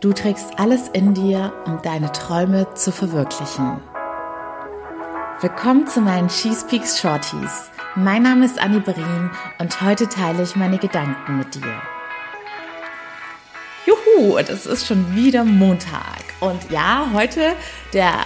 Du 0.00 0.14
trägst 0.14 0.58
alles 0.58 0.88
in 0.94 1.12
dir, 1.12 1.52
um 1.66 1.82
deine 1.82 2.10
Träume 2.10 2.72
zu 2.72 2.90
verwirklichen. 2.90 3.82
Willkommen 5.42 5.86
zu 5.88 6.00
meinen 6.00 6.28
Cheese 6.28 6.66
Peaks 6.66 6.98
Shorties. 6.98 7.70
Mein 7.96 8.22
Name 8.22 8.46
ist 8.46 8.58
Annie 8.58 8.80
Berin 8.80 9.30
und 9.58 9.82
heute 9.82 10.08
teile 10.08 10.42
ich 10.42 10.56
meine 10.56 10.78
Gedanken 10.78 11.36
mit 11.36 11.54
dir. 11.54 11.82
Juhu, 13.84 14.38
es 14.38 14.64
ist 14.64 14.86
schon 14.86 15.14
wieder 15.14 15.44
Montag. 15.44 16.24
Und 16.40 16.70
ja, 16.70 17.10
heute 17.12 17.52
der 17.92 18.24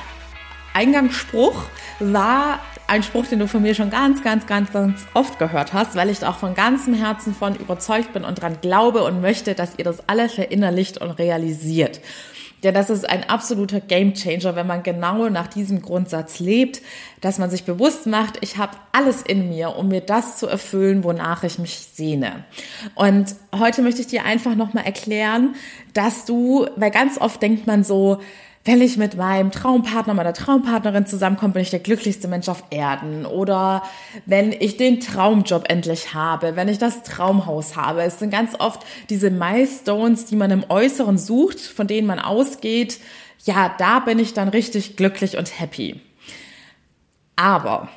Eingangsspruch 0.74 1.64
war 1.98 2.60
ein 2.94 3.02
Spruch, 3.02 3.26
den 3.26 3.40
du 3.40 3.48
von 3.48 3.60
mir 3.60 3.74
schon 3.74 3.90
ganz, 3.90 4.22
ganz, 4.22 4.46
ganz, 4.46 4.70
ganz 4.72 5.04
oft 5.14 5.40
gehört 5.40 5.72
hast, 5.72 5.96
weil 5.96 6.10
ich 6.10 6.24
auch 6.24 6.36
von 6.36 6.54
ganzem 6.54 6.94
Herzen 6.94 7.34
von 7.34 7.56
überzeugt 7.56 8.12
bin 8.12 8.22
und 8.22 8.40
dran 8.40 8.58
glaube 8.60 9.02
und 9.02 9.20
möchte, 9.20 9.54
dass 9.54 9.76
ihr 9.78 9.84
das 9.84 10.08
alle 10.08 10.28
verinnerlicht 10.28 10.98
und 10.98 11.10
realisiert. 11.10 12.00
Denn 12.62 12.72
das 12.72 12.90
ist 12.90 13.10
ein 13.10 13.28
absoluter 13.28 13.80
Gamechanger, 13.80 14.54
wenn 14.54 14.68
man 14.68 14.84
genau 14.84 15.28
nach 15.28 15.48
diesem 15.48 15.82
Grundsatz 15.82 16.38
lebt, 16.38 16.82
dass 17.20 17.38
man 17.38 17.50
sich 17.50 17.64
bewusst 17.64 18.06
macht, 18.06 18.38
ich 18.42 18.58
habe 18.58 18.76
alles 18.92 19.22
in 19.22 19.48
mir, 19.48 19.76
um 19.76 19.88
mir 19.88 20.00
das 20.00 20.38
zu 20.38 20.46
erfüllen, 20.46 21.02
wonach 21.02 21.42
ich 21.42 21.58
mich 21.58 21.88
sehne. 21.92 22.44
Und 22.94 23.34
heute 23.58 23.82
möchte 23.82 24.02
ich 24.02 24.06
dir 24.06 24.24
einfach 24.24 24.54
nochmal 24.54 24.84
erklären, 24.84 25.56
dass 25.94 26.26
du, 26.26 26.68
weil 26.76 26.92
ganz 26.92 27.20
oft 27.20 27.42
denkt 27.42 27.66
man 27.66 27.82
so, 27.82 28.20
wenn 28.64 28.80
ich 28.80 28.96
mit 28.96 29.16
meinem 29.16 29.50
Traumpartner, 29.50 30.14
meiner 30.14 30.32
Traumpartnerin 30.32 31.06
zusammenkomme, 31.06 31.52
bin 31.52 31.62
ich 31.62 31.70
der 31.70 31.80
glücklichste 31.80 32.28
Mensch 32.28 32.48
auf 32.48 32.64
Erden. 32.70 33.26
Oder 33.26 33.82
wenn 34.24 34.52
ich 34.52 34.78
den 34.78 35.00
Traumjob 35.00 35.64
endlich 35.68 36.14
habe, 36.14 36.56
wenn 36.56 36.68
ich 36.68 36.78
das 36.78 37.02
Traumhaus 37.02 37.76
habe. 37.76 38.02
Es 38.02 38.18
sind 38.18 38.30
ganz 38.30 38.58
oft 38.58 38.86
diese 39.10 39.30
Milestones, 39.30 40.24
die 40.24 40.36
man 40.36 40.50
im 40.50 40.64
Äußeren 40.68 41.18
sucht, 41.18 41.60
von 41.60 41.86
denen 41.86 42.06
man 42.06 42.18
ausgeht, 42.18 43.00
ja, 43.44 43.74
da 43.76 43.98
bin 44.00 44.18
ich 44.18 44.32
dann 44.32 44.48
richtig 44.48 44.96
glücklich 44.96 45.36
und 45.36 45.60
happy. 45.60 46.00
Aber 47.36 47.90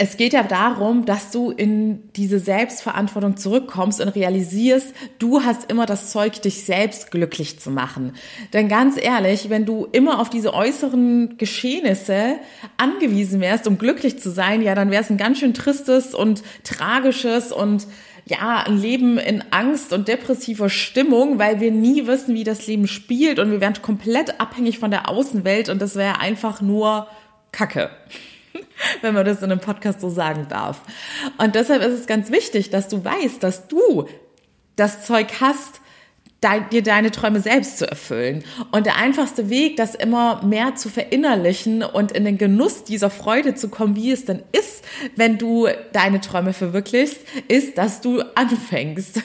es 0.00 0.16
geht 0.16 0.32
ja 0.32 0.44
darum, 0.44 1.06
dass 1.06 1.32
du 1.32 1.50
in 1.50 2.12
diese 2.12 2.38
Selbstverantwortung 2.38 3.36
zurückkommst 3.36 4.00
und 4.00 4.08
realisierst, 4.08 4.94
du 5.18 5.42
hast 5.42 5.70
immer 5.70 5.86
das 5.86 6.12
Zeug, 6.12 6.40
dich 6.40 6.64
selbst 6.64 7.10
glücklich 7.10 7.58
zu 7.58 7.72
machen. 7.72 8.12
Denn 8.52 8.68
ganz 8.68 8.96
ehrlich, 8.96 9.50
wenn 9.50 9.66
du 9.66 9.88
immer 9.90 10.20
auf 10.20 10.30
diese 10.30 10.54
äußeren 10.54 11.36
Geschehnisse 11.36 12.36
angewiesen 12.76 13.40
wärst, 13.40 13.66
um 13.66 13.76
glücklich 13.76 14.20
zu 14.20 14.30
sein, 14.30 14.62
ja, 14.62 14.76
dann 14.76 14.92
wäre 14.92 15.02
es 15.02 15.10
ein 15.10 15.16
ganz 15.16 15.40
schön 15.40 15.52
tristes 15.52 16.14
und 16.14 16.44
tragisches 16.62 17.50
und 17.50 17.88
ja, 18.24 18.62
ein 18.64 18.80
Leben 18.80 19.18
in 19.18 19.42
Angst 19.50 19.92
und 19.92 20.06
depressiver 20.06 20.70
Stimmung, 20.70 21.40
weil 21.40 21.60
wir 21.60 21.72
nie 21.72 22.06
wissen, 22.06 22.36
wie 22.36 22.44
das 22.44 22.68
Leben 22.68 22.86
spielt 22.86 23.40
und 23.40 23.50
wir 23.50 23.60
wären 23.60 23.74
komplett 23.82 24.40
abhängig 24.40 24.78
von 24.78 24.92
der 24.92 25.08
Außenwelt 25.08 25.70
und 25.70 25.82
das 25.82 25.96
wäre 25.96 26.20
einfach 26.20 26.60
nur 26.60 27.08
Kacke. 27.50 27.90
wenn 29.02 29.14
man 29.14 29.24
das 29.24 29.42
in 29.42 29.50
einem 29.50 29.60
Podcast 29.60 30.00
so 30.00 30.10
sagen 30.10 30.46
darf. 30.48 30.80
Und 31.38 31.54
deshalb 31.54 31.82
ist 31.82 32.00
es 32.00 32.06
ganz 32.06 32.30
wichtig, 32.30 32.70
dass 32.70 32.88
du 32.88 33.04
weißt, 33.04 33.42
dass 33.42 33.68
du 33.68 34.08
das 34.76 35.04
Zeug 35.04 35.40
hast, 35.40 35.77
dir 36.70 36.82
deine 36.82 37.10
Träume 37.10 37.40
selbst 37.40 37.78
zu 37.78 37.90
erfüllen. 37.90 38.44
Und 38.70 38.86
der 38.86 38.96
einfachste 38.96 39.50
Weg, 39.50 39.76
das 39.76 39.96
immer 39.96 40.44
mehr 40.44 40.76
zu 40.76 40.88
verinnerlichen 40.88 41.82
und 41.82 42.12
in 42.12 42.24
den 42.24 42.38
Genuss 42.38 42.84
dieser 42.84 43.10
Freude 43.10 43.56
zu 43.56 43.68
kommen, 43.68 43.96
wie 43.96 44.12
es 44.12 44.24
denn 44.24 44.44
ist, 44.52 44.84
wenn 45.16 45.36
du 45.36 45.66
deine 45.92 46.20
Träume 46.20 46.52
verwirklichst, 46.52 47.18
ist, 47.48 47.76
dass 47.76 48.00
du 48.00 48.22
anfängst. 48.36 49.20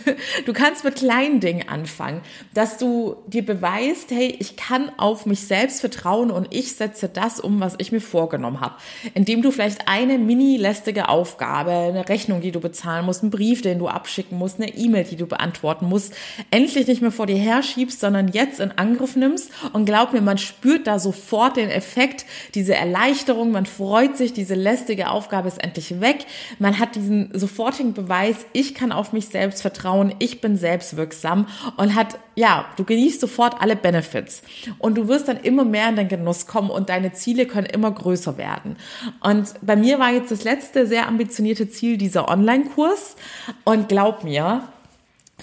Du 0.46 0.54
kannst 0.54 0.84
mit 0.84 0.96
kleinen 0.96 1.40
Dingen 1.40 1.68
anfangen, 1.68 2.22
dass 2.54 2.78
du 2.78 3.18
dir 3.28 3.46
beweist, 3.46 4.12
hey, 4.12 4.36
ich 4.40 4.56
kann 4.56 4.92
auf 4.98 5.26
mich 5.26 5.42
selbst 5.42 5.82
vertrauen 5.82 6.32
und 6.32 6.48
ich 6.52 6.74
setze 6.74 7.10
das 7.10 7.40
um, 7.40 7.60
was 7.60 7.76
ich 7.78 7.92
mir 7.92 8.02
vorgenommen 8.02 8.60
habe. 8.60 8.76
Indem 9.14 9.42
du 9.42 9.52
vielleicht 9.52 9.88
eine 9.88 10.18
mini 10.18 10.58
lästige 10.58 11.10
Aufgabe, 11.10 11.72
eine 11.72 12.10
Rechnung, 12.10 12.42
die 12.42 12.52
du 12.52 12.60
bezahlen 12.60 13.06
musst, 13.06 13.22
einen 13.22 13.32
Brief, 13.32 13.62
den 13.62 13.80
du 13.80 13.88
abschicken 13.88 14.38
musst, 14.38 14.60
eine 14.60 14.76
E-Mail, 14.76 15.04
die 15.04 15.16
du 15.16 15.28
beantworten 15.28 15.88
musst, 15.88 16.16
endlich 16.50 16.88
nicht 16.88 17.03
mehr 17.04 17.12
vor 17.12 17.28
dir 17.28 17.38
herschiebst, 17.38 18.00
sondern 18.00 18.30
jetzt 18.30 18.60
in 18.60 18.72
Angriff 18.72 19.16
nimmst. 19.16 19.52
Und 19.74 19.86
glaub 19.86 20.14
mir, 20.14 20.22
man 20.22 20.38
spürt 20.38 20.88
da 20.88 21.00
sofort 21.00 21.58
den 21.58 21.70
Effekt, 21.70 22.26
diese 22.56 22.76
Erleichterung, 22.76 23.52
man 23.52 23.66
freut 23.66 24.18
sich, 24.18 24.34
diese 24.34 24.56
lästige 24.56 25.10
Aufgabe 25.10 25.48
ist 25.48 25.64
endlich 25.64 26.02
weg. 26.02 26.26
Man 26.60 26.80
hat 26.80 26.96
diesen 26.96 27.30
sofortigen 27.38 27.94
Beweis, 27.94 28.46
ich 28.54 28.74
kann 28.74 28.92
auf 28.92 29.14
mich 29.14 29.28
selbst 29.28 29.62
vertrauen, 29.62 30.16
ich 30.20 30.42
bin 30.42 30.58
selbstwirksam 30.58 31.48
und 31.78 31.96
hat, 31.96 32.18
ja, 32.36 32.66
du 32.78 32.84
genießt 32.84 33.22
sofort 33.22 33.62
alle 33.62 33.76
Benefits. 33.76 34.42
Und 34.80 34.98
du 34.98 35.08
wirst 35.08 35.28
dann 35.28 35.38
immer 35.38 35.66
mehr 35.66 35.90
in 35.90 35.96
den 35.96 36.08
Genuss 36.08 36.48
kommen 36.48 36.70
und 36.70 36.90
deine 36.90 37.14
Ziele 37.14 37.46
können 37.46 37.68
immer 37.68 37.92
größer 37.92 38.38
werden. 38.38 38.78
Und 39.22 39.54
bei 39.62 39.76
mir 39.76 40.00
war 40.00 40.12
jetzt 40.12 40.32
das 40.32 40.44
letzte 40.44 40.88
sehr 40.88 41.08
ambitionierte 41.08 41.70
Ziel 41.70 41.98
dieser 41.98 42.30
Online-Kurs. 42.30 43.16
Und 43.64 43.90
glaub 43.90 44.24
mir, 44.24 44.64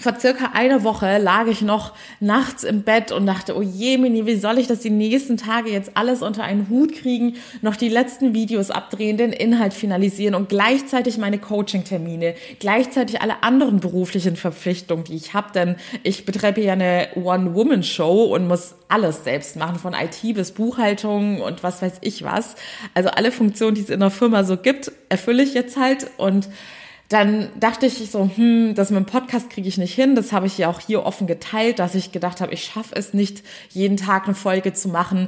vor 0.01 0.19
circa 0.19 0.51
einer 0.53 0.83
Woche 0.83 1.17
lag 1.17 1.47
ich 1.47 1.61
noch 1.61 1.93
nachts 2.19 2.63
im 2.63 2.81
Bett 2.81 3.11
und 3.11 3.25
dachte, 3.25 3.55
oh 3.55 3.61
je, 3.61 3.97
Mini, 3.97 4.25
wie 4.25 4.35
soll 4.35 4.57
ich 4.57 4.67
das 4.67 4.79
die 4.79 4.89
nächsten 4.89 5.37
Tage 5.37 5.69
jetzt 5.71 5.91
alles 5.95 6.21
unter 6.21 6.43
einen 6.43 6.69
Hut 6.69 6.93
kriegen, 6.93 7.35
noch 7.61 7.75
die 7.75 7.89
letzten 7.89 8.33
Videos 8.33 8.71
abdrehen, 8.71 9.17
den 9.17 9.31
Inhalt 9.31 9.73
finalisieren 9.73 10.35
und 10.35 10.49
gleichzeitig 10.49 11.17
meine 11.17 11.37
Coaching-Termine, 11.37 12.35
gleichzeitig 12.59 13.21
alle 13.21 13.43
anderen 13.43 13.79
beruflichen 13.79 14.35
Verpflichtungen, 14.35 15.03
die 15.03 15.15
ich 15.15 15.33
habe, 15.33 15.51
denn 15.53 15.75
ich 16.03 16.25
betreibe 16.25 16.61
ja 16.61 16.73
eine 16.73 17.09
One-Woman-Show 17.15 18.33
und 18.33 18.47
muss 18.47 18.75
alles 18.87 19.23
selbst 19.23 19.55
machen, 19.55 19.79
von 19.79 19.93
IT 19.93 20.35
bis 20.35 20.51
Buchhaltung 20.51 21.41
und 21.41 21.63
was 21.63 21.81
weiß 21.81 21.99
ich 22.01 22.23
was. 22.23 22.55
Also 22.93 23.09
alle 23.09 23.31
Funktionen, 23.31 23.75
die 23.75 23.81
es 23.81 23.89
in 23.89 23.99
der 23.99 24.09
Firma 24.09 24.43
so 24.43 24.57
gibt, 24.57 24.91
erfülle 25.09 25.43
ich 25.43 25.53
jetzt 25.53 25.77
halt 25.77 26.07
und 26.17 26.49
dann 27.11 27.49
dachte 27.59 27.87
ich 27.87 28.09
so, 28.09 28.29
hm, 28.35 28.73
das 28.73 28.89
mit 28.89 28.99
dem 28.99 29.05
Podcast 29.05 29.49
kriege 29.49 29.67
ich 29.67 29.77
nicht 29.77 29.93
hin. 29.93 30.15
Das 30.15 30.31
habe 30.31 30.47
ich 30.47 30.57
ja 30.57 30.69
auch 30.69 30.79
hier 30.79 31.05
offen 31.05 31.27
geteilt, 31.27 31.79
dass 31.79 31.93
ich 31.93 32.13
gedacht 32.13 32.39
habe, 32.39 32.53
ich 32.53 32.63
schaffe 32.63 32.95
es 32.95 33.13
nicht, 33.13 33.43
jeden 33.69 33.97
Tag 33.97 34.25
eine 34.25 34.35
Folge 34.35 34.71
zu 34.71 34.87
machen. 34.87 35.27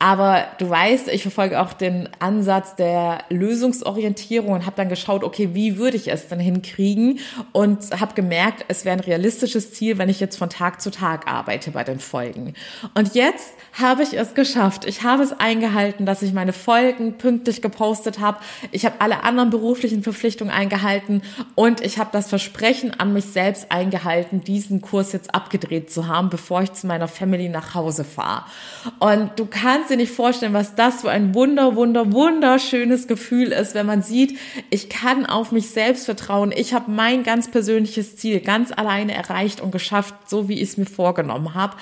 Aber 0.00 0.46
du 0.58 0.70
weißt, 0.70 1.08
ich 1.08 1.22
verfolge 1.22 1.60
auch 1.60 1.72
den 1.72 2.08
Ansatz 2.20 2.76
der 2.76 3.24
Lösungsorientierung 3.30 4.52
und 4.52 4.64
habe 4.64 4.76
dann 4.76 4.88
geschaut, 4.88 5.24
okay, 5.24 5.50
wie 5.54 5.76
würde 5.76 5.96
ich 5.96 6.06
es 6.06 6.28
denn 6.28 6.38
hinkriegen? 6.38 7.18
Und 7.50 7.78
habe 7.98 8.14
gemerkt, 8.14 8.64
es 8.68 8.84
wäre 8.84 8.96
ein 8.96 9.00
realistisches 9.00 9.72
Ziel, 9.72 9.98
wenn 9.98 10.08
ich 10.08 10.20
jetzt 10.20 10.36
von 10.36 10.50
Tag 10.50 10.80
zu 10.80 10.92
Tag 10.92 11.26
arbeite 11.26 11.72
bei 11.72 11.82
den 11.82 11.98
Folgen. 11.98 12.54
Und 12.94 13.16
jetzt 13.16 13.54
habe 13.72 14.04
ich 14.04 14.12
es 14.12 14.34
geschafft. 14.34 14.84
Ich 14.84 15.02
habe 15.02 15.24
es 15.24 15.32
eingehalten, 15.32 16.06
dass 16.06 16.22
ich 16.22 16.32
meine 16.32 16.52
Folgen 16.52 17.18
pünktlich 17.18 17.60
gepostet 17.60 18.20
habe. 18.20 18.38
Ich 18.70 18.84
habe 18.84 19.00
alle 19.00 19.24
anderen 19.24 19.50
beruflichen 19.50 20.04
Verpflichtungen 20.04 20.52
eingehalten 20.52 21.22
und 21.56 21.80
ich 21.80 21.98
habe 21.98 22.10
das 22.12 22.28
Versprechen 22.28 22.98
an 22.98 23.12
mich 23.12 23.24
selbst 23.26 23.72
eingehalten, 23.72 24.42
diesen 24.44 24.80
Kurs 24.80 25.12
jetzt 25.12 25.34
abgedreht 25.34 25.90
zu 25.92 26.06
haben, 26.06 26.30
bevor 26.30 26.62
ich 26.62 26.72
zu 26.72 26.86
meiner 26.86 27.08
Family 27.08 27.48
nach 27.48 27.74
Hause 27.74 28.04
fahre. 28.04 28.44
Und 29.00 29.32
du 29.36 29.46
kannst 29.46 29.87
kannst 29.88 30.00
dir 30.00 30.04
nicht 30.04 30.14
vorstellen, 30.14 30.52
was 30.52 30.74
das 30.74 31.00
für 31.00 31.10
ein 31.10 31.34
wunder, 31.34 31.74
wunder, 31.74 32.12
wunderschönes 32.12 33.06
Gefühl 33.08 33.52
ist, 33.52 33.74
wenn 33.74 33.86
man 33.86 34.02
sieht, 34.02 34.38
ich 34.68 34.90
kann 34.90 35.24
auf 35.24 35.50
mich 35.50 35.70
selbst 35.70 36.04
vertrauen. 36.04 36.52
Ich 36.54 36.74
habe 36.74 36.90
mein 36.90 37.22
ganz 37.22 37.50
persönliches 37.50 38.16
Ziel 38.16 38.40
ganz 38.40 38.70
alleine 38.70 39.14
erreicht 39.14 39.62
und 39.62 39.70
geschafft, 39.70 40.14
so 40.26 40.46
wie 40.46 40.60
ich 40.60 40.68
es 40.70 40.76
mir 40.76 40.84
vorgenommen 40.84 41.54
habe. 41.54 41.74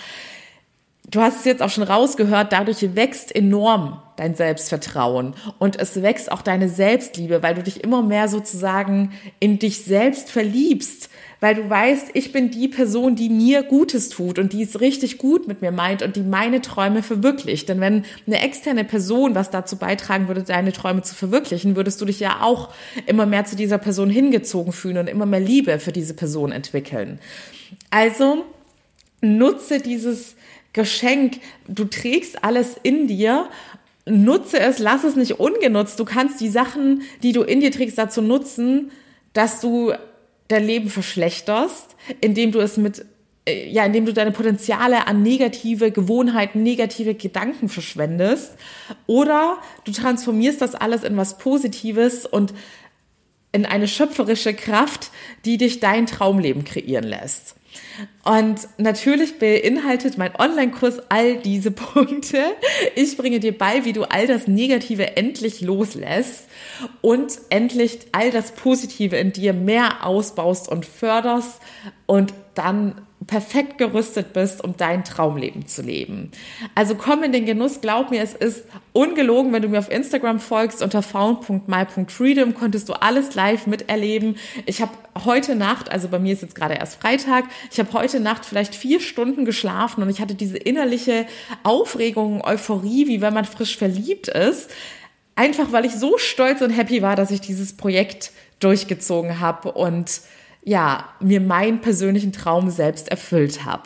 Du 1.08 1.20
hast 1.20 1.40
es 1.40 1.44
jetzt 1.44 1.62
auch 1.62 1.70
schon 1.70 1.84
rausgehört, 1.84 2.52
dadurch 2.52 2.96
wächst 2.96 3.34
enorm 3.34 4.02
dein 4.16 4.34
Selbstvertrauen 4.34 5.34
und 5.58 5.78
es 5.78 6.02
wächst 6.02 6.32
auch 6.32 6.42
deine 6.42 6.68
Selbstliebe, 6.68 7.42
weil 7.42 7.54
du 7.54 7.62
dich 7.62 7.84
immer 7.84 8.02
mehr 8.02 8.28
sozusagen 8.28 9.12
in 9.38 9.58
dich 9.58 9.84
selbst 9.84 10.30
verliebst 10.30 11.10
weil 11.40 11.54
du 11.54 11.68
weißt, 11.68 12.10
ich 12.14 12.32
bin 12.32 12.50
die 12.50 12.68
Person, 12.68 13.14
die 13.14 13.28
mir 13.28 13.62
Gutes 13.62 14.08
tut 14.08 14.38
und 14.38 14.52
die 14.52 14.62
es 14.62 14.80
richtig 14.80 15.18
gut 15.18 15.46
mit 15.46 15.60
mir 15.60 15.70
meint 15.70 16.02
und 16.02 16.16
die 16.16 16.22
meine 16.22 16.62
Träume 16.62 17.02
verwirklicht. 17.02 17.68
Denn 17.68 17.80
wenn 17.80 18.04
eine 18.26 18.40
externe 18.40 18.84
Person 18.84 19.34
was 19.34 19.50
dazu 19.50 19.76
beitragen 19.76 20.28
würde, 20.28 20.42
deine 20.42 20.72
Träume 20.72 21.02
zu 21.02 21.14
verwirklichen, 21.14 21.76
würdest 21.76 22.00
du 22.00 22.04
dich 22.04 22.20
ja 22.20 22.40
auch 22.42 22.72
immer 23.06 23.26
mehr 23.26 23.44
zu 23.44 23.56
dieser 23.56 23.78
Person 23.78 24.08
hingezogen 24.08 24.72
fühlen 24.72 24.98
und 24.98 25.08
immer 25.08 25.26
mehr 25.26 25.40
Liebe 25.40 25.78
für 25.78 25.92
diese 25.92 26.14
Person 26.14 26.52
entwickeln. 26.52 27.18
Also 27.90 28.44
nutze 29.20 29.80
dieses 29.80 30.36
Geschenk. 30.76 31.40
Du 31.66 31.86
trägst 31.86 32.44
alles 32.44 32.76
in 32.82 33.08
dir 33.08 33.48
nutze 34.08 34.60
es, 34.60 34.78
lass 34.78 35.04
es 35.04 35.16
nicht 35.16 35.40
ungenutzt. 35.40 35.98
Du 35.98 36.04
kannst 36.04 36.40
die 36.40 36.48
Sachen, 36.48 37.02
die 37.22 37.32
du 37.32 37.42
in 37.42 37.60
dir 37.60 37.72
trägst, 37.72 37.98
dazu 37.98 38.22
nutzen, 38.22 38.92
dass 39.32 39.60
du 39.60 39.92
dein 40.48 40.64
Leben 40.64 40.88
verschlechterst, 40.88 41.96
indem 42.20 42.52
du 42.52 42.60
es 42.60 42.76
mit 42.76 43.04
äh, 43.46 43.68
ja, 43.68 43.84
indem 43.84 44.06
du 44.06 44.12
deine 44.12 44.32
Potenziale 44.32 45.06
an 45.06 45.22
negative 45.22 45.90
Gewohnheiten, 45.90 46.62
negative 46.62 47.14
Gedanken 47.14 47.68
verschwendest, 47.68 48.54
oder 49.06 49.58
du 49.84 49.92
transformierst 49.92 50.60
das 50.60 50.74
alles 50.74 51.02
in 51.02 51.16
was 51.16 51.38
Positives 51.38 52.26
und 52.26 52.54
in 53.56 53.64
eine 53.64 53.88
schöpferische 53.88 54.52
Kraft, 54.52 55.10
die 55.46 55.56
dich 55.56 55.80
dein 55.80 56.06
Traumleben 56.06 56.64
kreieren 56.64 57.04
lässt. 57.04 57.56
Und 58.22 58.68
natürlich 58.76 59.38
beinhaltet 59.38 60.18
mein 60.18 60.34
Online-Kurs 60.36 61.00
all 61.08 61.38
diese 61.38 61.70
Punkte. 61.72 62.38
Ich 62.94 63.16
bringe 63.16 63.40
dir 63.40 63.56
bei, 63.56 63.84
wie 63.86 63.94
du 63.94 64.04
all 64.04 64.26
das 64.26 64.46
Negative 64.46 65.16
endlich 65.16 65.62
loslässt 65.62 66.44
und 67.00 67.32
endlich 67.48 67.98
all 68.12 68.30
das 68.30 68.52
Positive 68.52 69.16
in 69.16 69.32
dir 69.32 69.54
mehr 69.54 70.04
ausbaust 70.04 70.68
und 70.68 70.84
förderst 70.84 71.58
und 72.04 72.34
dann 72.54 73.06
perfekt 73.26 73.78
gerüstet 73.78 74.32
bist, 74.32 74.62
um 74.62 74.76
dein 74.76 75.04
Traumleben 75.04 75.66
zu 75.66 75.82
leben. 75.82 76.30
Also 76.74 76.94
komm 76.94 77.22
in 77.22 77.32
den 77.32 77.44
Genuss, 77.44 77.80
glaub 77.80 78.10
mir, 78.10 78.22
es 78.22 78.34
ist 78.34 78.64
ungelogen, 78.92 79.52
wenn 79.52 79.62
du 79.62 79.68
mir 79.68 79.78
auf 79.78 79.90
Instagram 79.90 80.38
folgst 80.38 80.82
unter 80.82 81.02
found.my.freedom, 81.02 82.54
konntest 82.54 82.88
du 82.88 82.92
alles 82.92 83.34
live 83.34 83.66
miterleben. 83.66 84.36
Ich 84.64 84.80
habe 84.80 84.92
heute 85.24 85.56
Nacht, 85.56 85.90
also 85.90 86.08
bei 86.08 86.18
mir 86.18 86.32
ist 86.32 86.42
jetzt 86.42 86.54
gerade 86.54 86.74
erst 86.74 87.00
Freitag, 87.00 87.46
ich 87.70 87.78
habe 87.78 87.92
heute 87.92 88.20
Nacht 88.20 88.44
vielleicht 88.44 88.74
vier 88.74 89.00
Stunden 89.00 89.44
geschlafen 89.44 90.02
und 90.02 90.10
ich 90.10 90.20
hatte 90.20 90.34
diese 90.34 90.58
innerliche 90.58 91.26
Aufregung, 91.64 92.44
Euphorie, 92.44 93.08
wie 93.08 93.20
wenn 93.20 93.34
man 93.34 93.44
frisch 93.44 93.76
verliebt 93.76 94.28
ist. 94.28 94.70
Einfach 95.34 95.72
weil 95.72 95.84
ich 95.84 95.94
so 95.94 96.16
stolz 96.16 96.62
und 96.62 96.70
happy 96.70 97.02
war, 97.02 97.16
dass 97.16 97.30
ich 97.30 97.40
dieses 97.40 97.76
Projekt 97.76 98.30
durchgezogen 98.60 99.40
habe 99.40 99.72
und 99.72 100.22
ja, 100.66 101.04
mir 101.20 101.40
meinen 101.40 101.80
persönlichen 101.80 102.32
Traum 102.32 102.70
selbst 102.70 103.08
erfüllt 103.08 103.64
habe. 103.64 103.84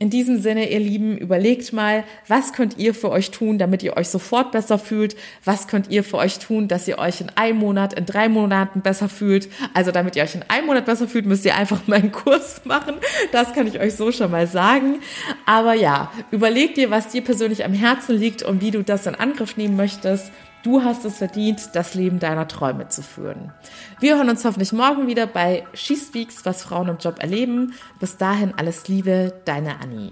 In 0.00 0.10
diesem 0.10 0.40
Sinne, 0.40 0.68
ihr 0.68 0.80
Lieben, 0.80 1.16
überlegt 1.16 1.72
mal, 1.72 2.02
was 2.26 2.52
könnt 2.52 2.78
ihr 2.78 2.94
für 2.94 3.10
euch 3.10 3.30
tun, 3.30 3.58
damit 3.58 3.84
ihr 3.84 3.96
euch 3.96 4.08
sofort 4.08 4.50
besser 4.50 4.80
fühlt? 4.80 5.14
Was 5.44 5.68
könnt 5.68 5.88
ihr 5.90 6.02
für 6.02 6.16
euch 6.16 6.40
tun, 6.40 6.66
dass 6.66 6.88
ihr 6.88 6.98
euch 6.98 7.20
in 7.20 7.30
einem 7.36 7.58
Monat, 7.58 7.92
in 7.92 8.06
drei 8.06 8.28
Monaten 8.28 8.80
besser 8.80 9.08
fühlt? 9.08 9.48
Also 9.74 9.92
damit 9.92 10.16
ihr 10.16 10.24
euch 10.24 10.34
in 10.34 10.42
einem 10.48 10.66
Monat 10.66 10.86
besser 10.86 11.06
fühlt, 11.06 11.26
müsst 11.26 11.44
ihr 11.44 11.54
einfach 11.54 11.86
meinen 11.86 12.10
Kurs 12.10 12.62
machen. 12.64 12.96
Das 13.30 13.52
kann 13.52 13.68
ich 13.68 13.78
euch 13.78 13.94
so 13.94 14.10
schon 14.10 14.32
mal 14.32 14.48
sagen. 14.48 14.96
Aber 15.44 15.74
ja, 15.74 16.10
überlegt 16.32 16.76
dir, 16.76 16.90
was 16.90 17.08
dir 17.08 17.22
persönlich 17.22 17.64
am 17.64 17.72
Herzen 17.72 18.16
liegt 18.16 18.42
und 18.42 18.60
wie 18.60 18.72
du 18.72 18.82
das 18.82 19.06
in 19.06 19.14
Angriff 19.14 19.56
nehmen 19.56 19.76
möchtest. 19.76 20.32
Du 20.66 20.82
hast 20.82 21.04
es 21.04 21.18
verdient, 21.18 21.76
das 21.76 21.94
Leben 21.94 22.18
deiner 22.18 22.48
Träume 22.48 22.88
zu 22.88 23.00
führen. 23.00 23.52
Wir 24.00 24.16
hören 24.16 24.28
uns 24.28 24.44
hoffentlich 24.44 24.72
morgen 24.72 25.06
wieder 25.06 25.28
bei 25.28 25.64
She 25.74 25.94
Speaks, 25.94 26.44
was 26.44 26.64
Frauen 26.64 26.88
im 26.88 26.98
Job 26.98 27.22
erleben. 27.22 27.74
Bis 28.00 28.16
dahin 28.16 28.52
alles 28.56 28.88
Liebe, 28.88 29.32
deine 29.44 29.78
Annie. 29.80 30.10